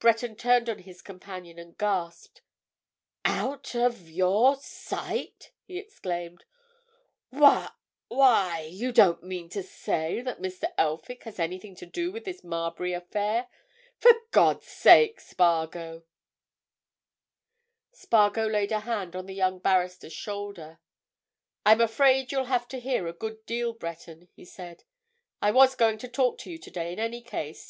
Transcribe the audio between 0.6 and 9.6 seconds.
on his companion and gasped. "Out—of—your—sight!" he exclaimed. "Why—why—you don't mean